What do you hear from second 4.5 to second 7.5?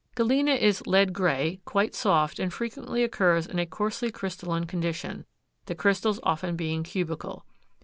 condition, the crystals often being cubical.